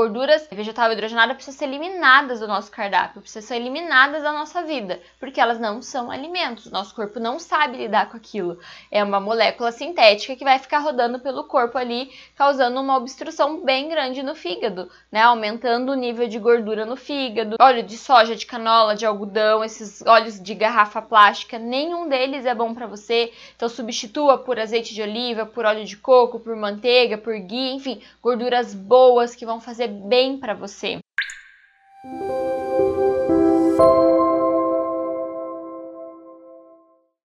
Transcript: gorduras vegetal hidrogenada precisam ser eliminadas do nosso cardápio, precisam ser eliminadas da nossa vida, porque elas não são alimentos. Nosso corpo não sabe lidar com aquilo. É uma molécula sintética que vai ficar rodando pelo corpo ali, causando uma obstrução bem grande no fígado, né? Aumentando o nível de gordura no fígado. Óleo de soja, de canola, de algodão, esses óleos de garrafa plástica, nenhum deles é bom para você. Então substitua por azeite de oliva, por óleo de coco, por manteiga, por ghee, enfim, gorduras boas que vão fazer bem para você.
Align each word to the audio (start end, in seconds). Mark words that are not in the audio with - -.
gorduras 0.00 0.48
vegetal 0.50 0.90
hidrogenada 0.90 1.34
precisam 1.34 1.58
ser 1.58 1.66
eliminadas 1.66 2.40
do 2.40 2.48
nosso 2.48 2.70
cardápio, 2.70 3.20
precisam 3.20 3.46
ser 3.46 3.56
eliminadas 3.56 4.22
da 4.22 4.32
nossa 4.32 4.62
vida, 4.62 4.98
porque 5.18 5.38
elas 5.38 5.60
não 5.60 5.82
são 5.82 6.10
alimentos. 6.10 6.70
Nosso 6.70 6.94
corpo 6.94 7.20
não 7.20 7.38
sabe 7.38 7.76
lidar 7.76 8.08
com 8.08 8.16
aquilo. 8.16 8.58
É 8.90 9.04
uma 9.04 9.20
molécula 9.20 9.70
sintética 9.70 10.34
que 10.34 10.42
vai 10.42 10.58
ficar 10.58 10.78
rodando 10.78 11.20
pelo 11.20 11.44
corpo 11.44 11.76
ali, 11.76 12.10
causando 12.34 12.80
uma 12.80 12.96
obstrução 12.96 13.62
bem 13.62 13.90
grande 13.90 14.22
no 14.22 14.34
fígado, 14.34 14.90
né? 15.12 15.20
Aumentando 15.20 15.92
o 15.92 15.94
nível 15.94 16.26
de 16.26 16.38
gordura 16.38 16.86
no 16.86 16.96
fígado. 16.96 17.56
Óleo 17.60 17.82
de 17.82 17.98
soja, 17.98 18.34
de 18.34 18.46
canola, 18.46 18.94
de 18.94 19.04
algodão, 19.04 19.62
esses 19.62 20.00
óleos 20.06 20.40
de 20.40 20.54
garrafa 20.54 21.02
plástica, 21.02 21.58
nenhum 21.58 22.08
deles 22.08 22.46
é 22.46 22.54
bom 22.54 22.72
para 22.72 22.86
você. 22.86 23.34
Então 23.54 23.68
substitua 23.68 24.38
por 24.38 24.58
azeite 24.58 24.94
de 24.94 25.02
oliva, 25.02 25.44
por 25.44 25.66
óleo 25.66 25.84
de 25.84 25.98
coco, 25.98 26.40
por 26.40 26.56
manteiga, 26.56 27.18
por 27.18 27.38
ghee, 27.38 27.74
enfim, 27.74 28.00
gorduras 28.22 28.72
boas 28.72 29.36
que 29.36 29.44
vão 29.44 29.60
fazer 29.60 29.89
bem 29.90 30.38
para 30.40 30.54
você. 30.54 31.00